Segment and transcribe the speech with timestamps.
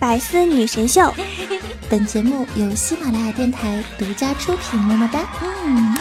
[0.00, 1.12] 百思女神秀，
[1.90, 4.80] 本节目由喜马拉雅电台独家出品。
[4.80, 5.20] 么么哒。
[5.42, 5.94] 嗯。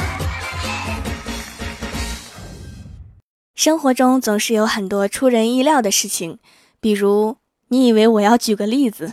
[3.55, 6.37] 生活中总是有很多出人意料的事情，
[6.79, 7.35] 比如，
[7.67, 9.11] 你以为我要举个例子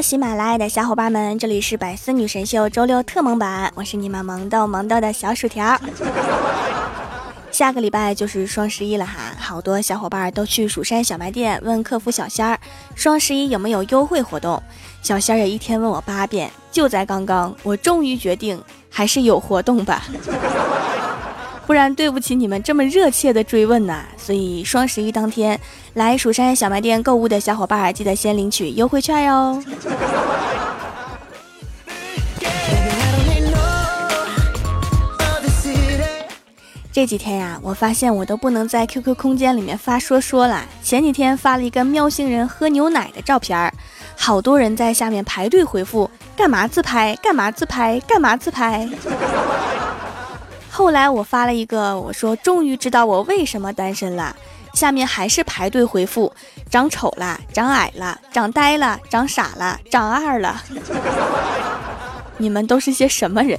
[0.00, 5.78] 喜马拉雅的小伙伴们，这里是百思女神秀周六特萌版，我是你们萌豆萌豆的小薯条。
[7.50, 12.58] 下个礼拜就是双十一了哈，好多小伙伴都去蜀山小卖店问客服小仙儿，
[12.94, 14.60] 双十一有没有优惠活动？
[15.02, 20.02] 小仙儿也一天问我八遍，就在刚刚，我终于决定还是有活动吧。
[21.66, 25.58] 不然对不起你们这么热切的追问呐，所以双十一当天
[25.94, 29.62] 来蜀山小卖店购物的小伙伴，记得先领取优惠券哟。
[36.92, 40.64] 这几天呀，我发现我都不能在 QQ 空间里面发说说了。
[40.80, 43.72] 前几天发了一个喵星人喝牛奶的照片儿，
[44.16, 47.16] 好多人在下面排队回复：干嘛自拍？
[47.20, 47.98] 干嘛自拍？
[48.06, 48.88] 干嘛自拍？
[50.76, 54.34] 后来我发了一个，我说终于知道我为什么单身了。
[54.72, 56.32] 下面还是排队回复：
[56.68, 60.60] 长丑了，长矮了，长呆了，长傻了，长二了。
[62.38, 63.56] 你们都是些什么人？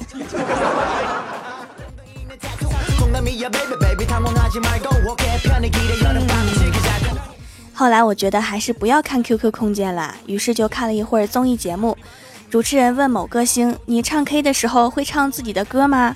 [7.73, 11.97] 后来我觉得还是不要看 QQ 空间了，于是就看了一会儿综艺节目。
[12.49, 16.13] 主持人问某歌星：“你唱 K 的时候会唱自己的歌吗？”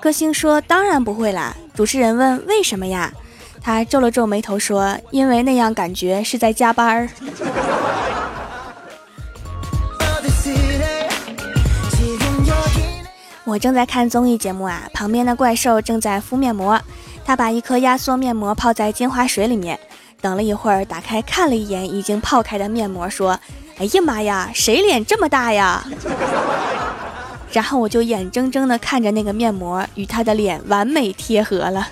[0.00, 3.12] 歌星说：“当然不会啦。”主持人问：“为什么呀？”
[3.62, 7.08] 他皱了皱眉头说：“因为那样感觉是在加班儿。”
[13.44, 16.80] 我正在看综艺节目啊，旁边的怪兽正在敷面膜。
[17.24, 19.78] 他把一颗压缩面膜泡在精华水里面，
[20.22, 23.38] 等了一会儿，打开看了一眼已经泡开的面膜，说
[23.78, 25.84] ：“哎呀妈呀，谁脸这么大呀？”
[27.52, 31.88] 然后我就眼睁睁地看着那个面膜与他的脸完美贴合了。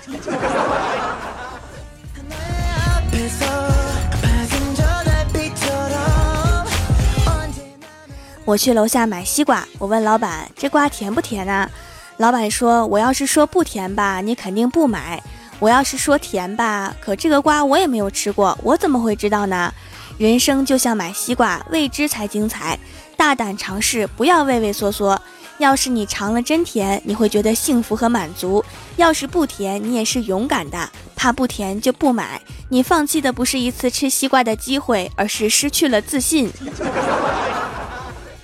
[8.45, 11.69] 我去楼下买西瓜，我问老板：“这瓜甜不甜啊？”
[12.17, 15.19] 老板说：“我要是说不甜吧，你肯定不买；
[15.59, 19.71] 我要是说甜吧，可这个瓜我也没有吃过，我怎么会知道呢？
[20.17, 22.79] 人生就像买西瓜，未知才精彩，
[23.19, 25.21] 大胆尝试，不要畏畏缩缩。”
[25.59, 28.63] 要是你尝了真甜，你会觉得幸福和满足；
[28.95, 30.89] 要是不甜，你也是勇敢的。
[31.17, 36.49] 怕不甜就不买，你放弃的不是一次吃西瓜的机会，而是失去了自信。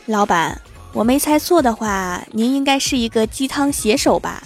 [0.08, 0.60] 老板，
[0.92, 4.44] 我没猜错的话，您应该是一个鸡汤写手吧？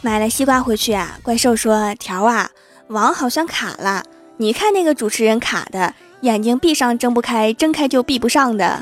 [0.00, 2.48] 买了西瓜回去啊，怪兽说：“条啊，
[2.88, 4.02] 网好像卡了。”
[4.40, 8.80] 你看那个主持人卡的眼睛闭上睁不开，睁开就闭不上的。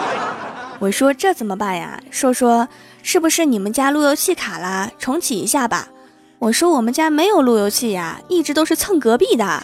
[0.78, 1.98] 我说这怎么办呀？
[2.10, 2.68] 说说
[3.02, 4.90] 是不是你们家路由器卡了？
[4.98, 5.88] 重启一下吧。
[6.38, 9.62] 我说我们家没有路由器呀，一直都是蹭隔壁的。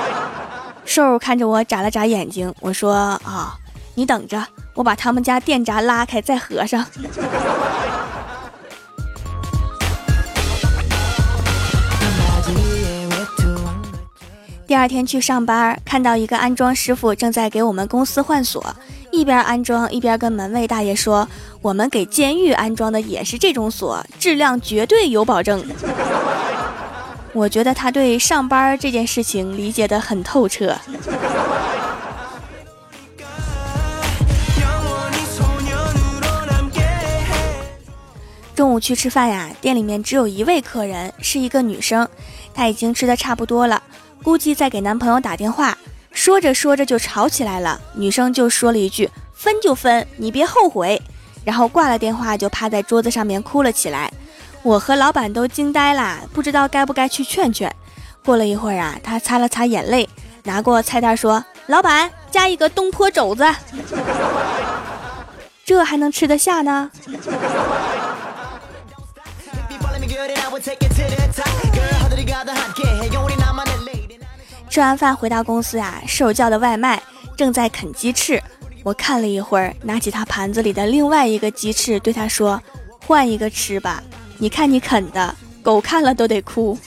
[0.86, 3.54] 瘦看着我眨了眨眼睛，我说啊，
[3.94, 4.42] 你等着，
[4.74, 6.82] 我把他们家电闸拉开再合上。
[14.70, 18.64] 第二天去上班，看到一个安装师傅正在给我们公司换锁，
[19.10, 21.28] 一边安装一边跟门卫大爷说
[21.60, 25.60] ：“我们给监狱安装的也是这种锁，质量绝对有保证。”
[27.34, 30.78] 我觉得他对上班这件事情理解的很透彻。
[38.54, 42.08] 中午去吃饭呀，店里面只有一位客人，是一个女生，
[42.54, 43.82] 她已经吃的差不多了。
[44.22, 45.76] 估计在给男朋友打电话，
[46.12, 47.80] 说着说着就吵起来了。
[47.94, 51.00] 女生就说了一句：“分就分，你别后悔。”
[51.44, 54.12] 然后挂了电话，就趴在桌子上面哭了起来。
[54.62, 57.74] 我和老板都惊呆了，不知道该不该去劝劝。
[58.22, 60.06] 过了一会儿啊，他擦了擦眼泪，
[60.44, 63.42] 拿过菜单说：“老板，加一个东坡肘子。
[65.64, 66.90] ”这还能吃得下呢？
[74.70, 77.02] 吃完饭回到公司啊，室友叫的外卖
[77.36, 78.40] 正在啃鸡翅。
[78.84, 82.62] 我看了一会儿，拿起他盘子里的另外一个鸡翅，对他说
[83.04, 84.00] ：“换一个吃吧，
[84.38, 86.78] 你看你啃的，狗看了都得哭。”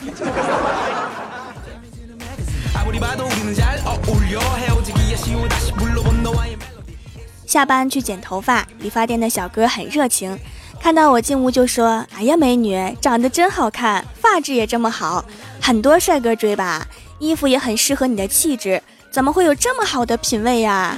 [7.45, 10.39] 下班去剪头发，理发店的小哥很热情，
[10.79, 15.25] 看到我进屋就说：“哎呀，美女，长得真好看，发质也这么好，
[15.61, 16.87] 很多帅哥追吧，
[17.23, 20.95] 衣服也很适合你的气质，怎么会有这么好的品味呀？”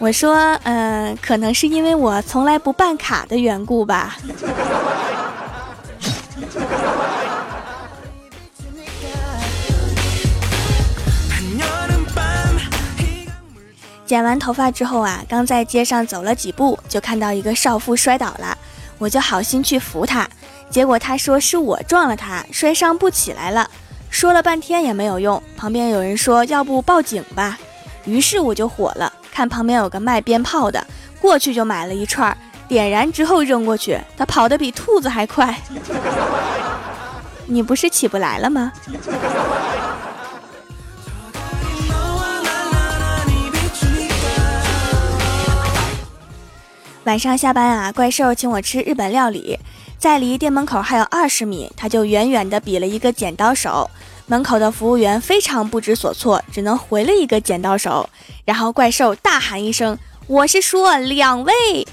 [0.00, 4.16] 我说：“嗯，可能是因为我从来不办卡的缘故吧。”
[14.04, 18.58] 剪完头发之后啊，刚在街上走了几步，就看到一个少妇摔倒了，
[18.98, 20.28] 我就好心去扶她，
[20.68, 23.70] 结果她说是我撞了她，摔伤不起来了。
[24.12, 27.58] 说了半天也没有用，旁边有人说要不报警吧，
[28.04, 30.86] 于是我就火了，看旁边有个卖鞭炮的，
[31.18, 32.36] 过去就买了一串，
[32.68, 35.58] 点燃之后扔过去，他跑得比兔子还快。
[37.46, 38.70] 你不是起不来了吗？
[47.04, 49.58] 晚上下班啊，怪兽请我吃日本料理，
[50.02, 53.88] 在离店门口还有二十米，他就远远的比了一个剪刀手。
[54.26, 58.10] 门口的服务员非常不知所措，只能回了一个剪刀手。
[58.44, 59.96] 然后怪兽大喊一声
[60.26, 61.52] ：“我是说两位。”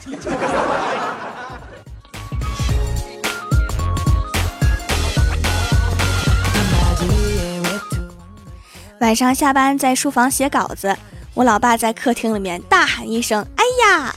[9.02, 10.98] 晚上下班在书房写稿子。
[11.36, 14.16] 我老爸在客厅里面大喊一声：“哎呀！”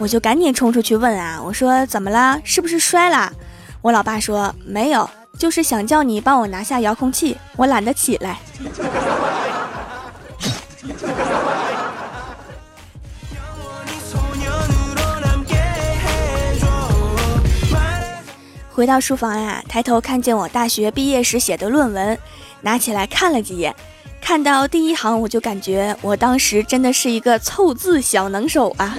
[0.00, 2.40] 我就赶紧冲出去问啊，我说：“怎么了？
[2.42, 3.30] 是不是摔了？”
[3.82, 5.08] 我老爸说：“没有，
[5.38, 8.38] 就是想叫你帮我拿下遥控器，我懒得起来。
[18.72, 22.18] ”回到书房呀，抬头看见我大学毕业时写的论文，
[22.62, 23.76] 拿起来看了几眼。
[24.22, 28.96] 看到第一行，我就感觉我当时真的是一个凑字小能手啊！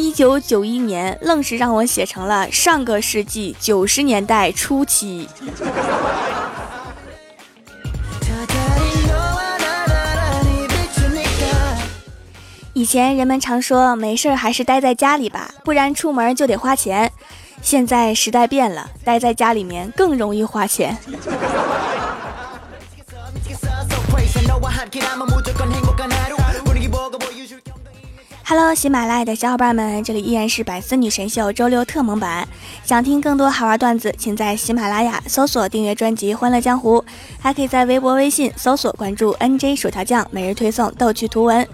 [0.00, 5.28] 一九九一年，愣是让我写成了上个世纪九十年代初期。
[12.72, 17.12] 以前人们常说没事还是待在家里吧，不然出门就得花钱。
[17.60, 20.96] 现在时代变了，待在家里面更容易花钱。
[28.50, 32.48] Hello，喜马拉雅的小伙伴们，这里依然是百思女神秀周六特萌版。
[32.82, 36.98] 想听更多好玩段子，请在喜马拉雅搜索订阅专辑《欢乐江湖》，
[37.38, 41.64] 还可以在微博、微信搜索关注 NJ 薯条酱，每日推送逗趣图文。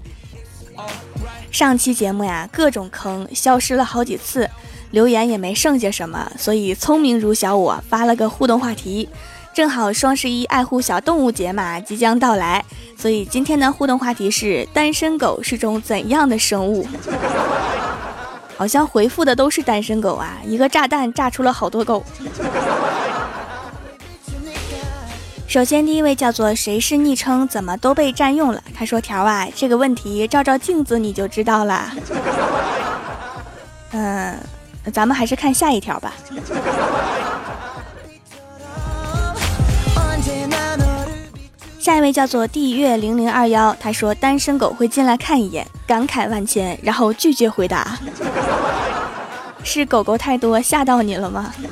[1.51, 4.51] 上期节目呀，各种坑，消失了好几次，
[4.91, 9.09] 留言也没剩下什么，所以聪明如小我发了个互动话题。
[9.57, 12.63] 正好双十一爱护小动物节嘛即将到来，
[12.95, 16.87] 所以今天的互动话题是：单身狗是种怎样的生物？
[18.59, 20.37] 好像回复的都是单身狗啊！
[20.45, 22.05] 一个炸弹炸出了好多狗。
[25.49, 28.63] 首先，第一位叫做谁是昵称怎么都被占用了？
[28.75, 31.91] 他说：“条啊，这个问题照照镜子你就知道了。”
[33.93, 34.37] 嗯，
[34.93, 36.13] 咱们还是看下一条吧。
[41.87, 47.97] 下一位叫做地月零零二幺，他说单身狗会进来看一眼，感慨万千，然后拒绝回答。
[49.63, 51.55] 是狗狗太多吓到你了吗？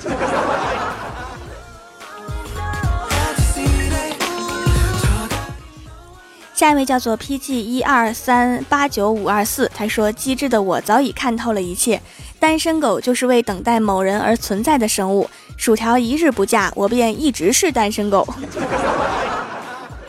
[6.54, 12.00] 下一位叫做 PG 一二三八九五二四，他说机智的我早已看透了一切，
[12.38, 15.28] 单身狗就是为等待某人而存在的生物。
[15.56, 18.24] 薯条一日不嫁，我便一直是单身狗。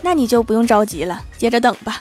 [0.06, 2.00] 那你就不用着急了，接着等吧。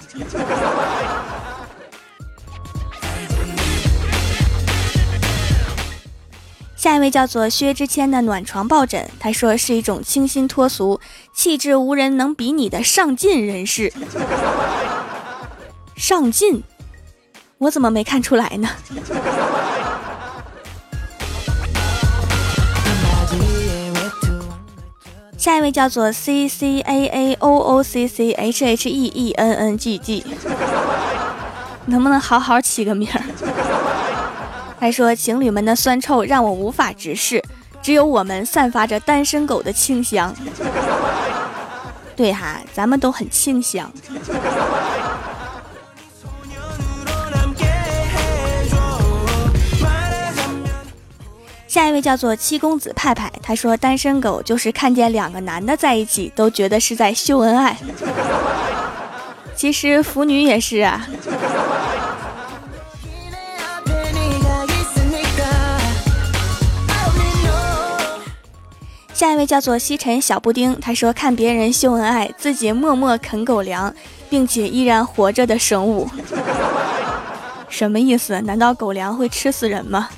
[6.76, 11.00] 下一位叫做薛之谦的暖床抱枕，他说是一种清新脱俗、
[11.32, 13.90] 气质无人能比拟的上进人士。
[15.96, 16.62] 上进，
[17.56, 18.68] 我怎么没看出来呢？
[25.44, 29.98] 下一位叫做 C C A A O O C C H H E E N N G
[29.98, 30.24] G，
[31.84, 33.20] 能不能好好起个名儿？
[34.80, 37.44] 还说情侣们的酸臭让我无法直视，
[37.82, 40.34] 只有我们散发着单身狗的清香。
[42.16, 43.92] 对哈，咱们都很清香。
[51.74, 57.76] 下一位叫做七公子派派，他说单身狗就是看见两个男的在一起都觉得是在秀恩爱。
[59.56, 61.04] 其实腐女也是啊。
[69.12, 73.92] 下一位叫做西尘小布丁，他说看别人秀恩爱，自己默默啃狗粮，
[74.30, 76.08] 并且依然活着的生物，
[77.68, 78.40] 什么意思？
[78.42, 80.08] 难道狗粮会吃死人吗？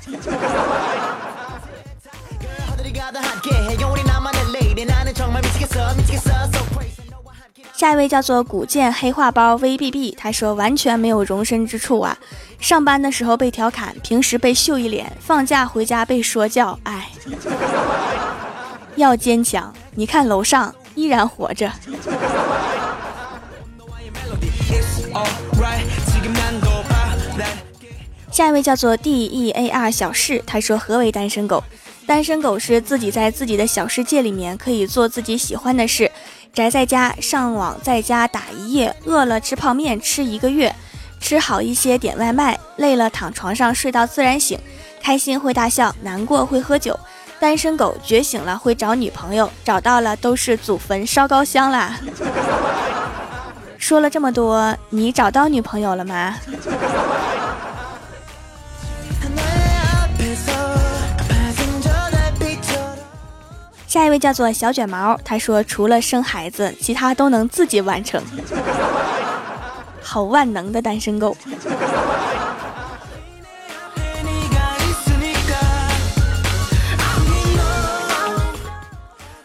[7.73, 12.17] 下一位叫做古剑黑化包 VBB，他说完全没有容身之处啊！
[12.59, 17.09] 上班的时候被调侃，平时被秀一脸，放假回家被说教，哎。
[18.97, 21.71] 要坚强，你看楼上依然活着。
[28.31, 31.63] 下一位叫做 D E A R 小事，他说何为单身狗？
[32.07, 36.09] 单身狗是自己在自己的小世界里面可以做自己喜欢的事，
[36.53, 40.73] 宅在家上网，在家打一夜，饿了吃泡面吃一个月，
[41.19, 44.57] 吃好一些点外卖，累了躺床上睡到自然醒，
[45.03, 46.97] 开心会大笑，难过会喝酒。
[47.41, 51.99] 单身狗觉醒了会找女朋友，找到了都是祖坟烧高香啦。
[53.77, 56.35] 说了这么多，你找到女朋友了吗？
[63.87, 68.21] 下一位叫做小卷毛，他说除了生孩子，其他都能自己完成。
[70.03, 71.35] 好万能的单身狗。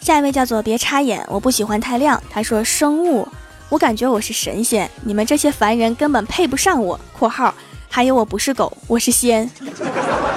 [0.01, 2.21] 下一位叫做别插眼，我不喜欢太亮。
[2.29, 3.29] 他说生物，
[3.69, 6.99] 我感觉我是神仙，你们这些凡人根本配不上我。
[7.17, 7.55] 括号
[7.89, 9.49] 还有我不是狗，我是仙，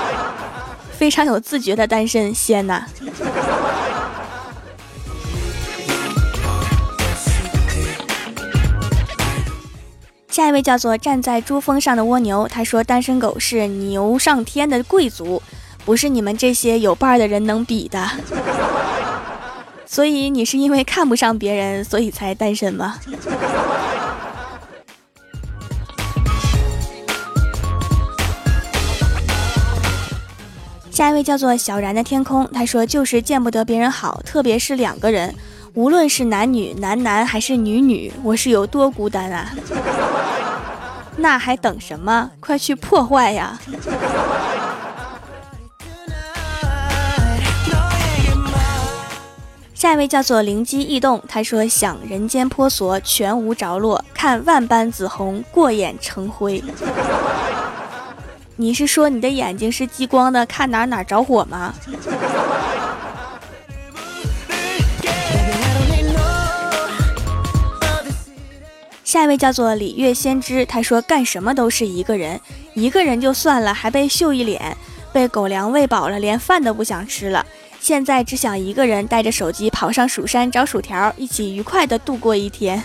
[0.96, 2.86] 非常有自觉的单身仙呐。
[10.36, 15.42] 下一位叫做站在珠峰上的蜗牛，他说单身狗是牛上天的贵族，
[15.86, 18.06] 不是你们这些有伴儿的人能比的。
[19.88, 23.00] 所以你是因为看不上别人，所以才单身吗？
[30.92, 35.34] 下一位叫做小然的天空，他说就是见不得别人好，特别是两个人，
[35.76, 39.56] 无论是男女、男男还是女女，我是有多孤单啊！
[41.18, 42.32] 那还等什么？
[42.40, 43.60] 快去破坏呀！
[49.74, 56.64] 下一位叫做灵机一动，他说：“想人间婆娑，全无着落；看万般紫红，过眼成灰。”
[58.58, 61.74] 你是说你的眼睛是激光的，看哪哪着火吗？
[69.16, 72.38] 下一位叫做李月先知，他说：“干什么都是一个人，
[72.74, 74.76] 一个人就算了，还被秀一脸，
[75.14, 77.46] 被狗粮喂饱了，连饭都不想吃了。”
[77.80, 82.84] 现在只想一个人带着手机跑上蜀山找薯条，一起愉快的度过一天。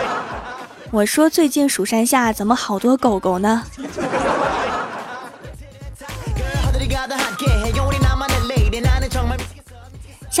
[0.92, 3.64] 我说最近蜀山下怎么好多狗狗呢？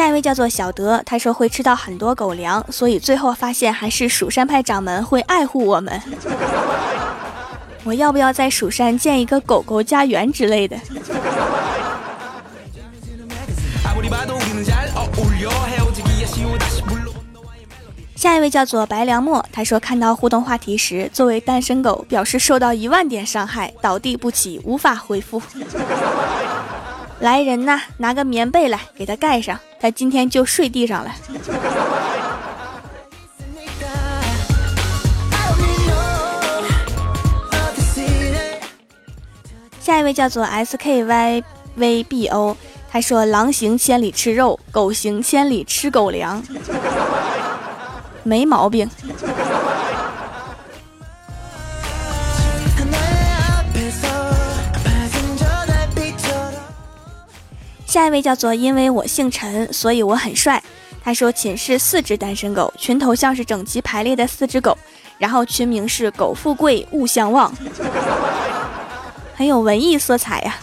[0.00, 6.00] 下一位叫做小德，他说会吃到很多狗粮，所以最后发现还是蜀山派掌门会爱护我们。
[7.84, 10.74] 我要不要在蜀山建一个狗狗家园之类的？
[18.16, 25.42] 下一位叫做白良墨，他说看到互动话题时，作为单身狗表示受到一万点伤害，倒地不起，无法回复。
[27.20, 31.14] 来人呐，拿个棉被来给他盖上，他今天就睡地上了。
[39.80, 41.44] 下一位叫做 SKYVBO。
[42.92, 46.42] 他说：“狼行千里吃肉，狗行千里吃狗粮，
[48.24, 48.90] 没毛病。”
[57.90, 60.62] 下一位叫做“因为我姓陈，所以我很帅。”
[61.02, 64.78] 他说：“寝室四只单身狗，群头像是整齐排列的四只狗，
[65.18, 67.52] 然后群名是‘狗富贵，勿相忘’，
[69.34, 70.56] 很有文艺色彩呀。”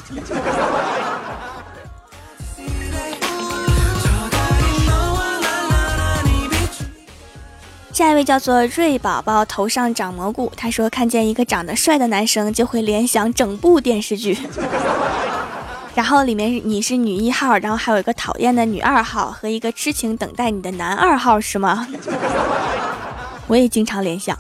[7.91, 10.49] 下一位叫做瑞宝宝，头上长蘑菇。
[10.55, 14.37] 他说看见一个长得帅的男生，就会联想整部电视剧。
[15.97, 21.87] 然后里面你是女一号，然后还有一个讨厌的女二号和一个痴情等待你的男二号是吗？
[23.47, 24.37] 我也经常联想。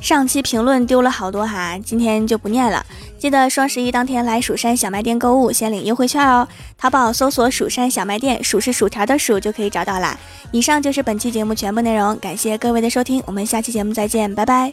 [0.00, 2.86] 上期评论丢了好多哈，今天就不念了。
[3.20, 6.48] 记得双十一当天来蜀山小卖店购物，先领优惠券哦。
[6.78, 10.18] 淘宝搜索“蜀山小卖店”，数是薯条的数就可以找到啦。
[10.52, 14.72] 以上就是本期节目全部内容，感谢各位的收听，我们下期节目再见，拜拜。